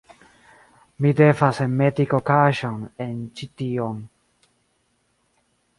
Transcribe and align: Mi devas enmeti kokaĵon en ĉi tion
Mi 1.05 1.11
devas 1.19 1.59
enmeti 1.65 2.07
kokaĵon 2.15 2.81
en 3.07 3.15
ĉi 3.41 3.51
tion 3.63 4.05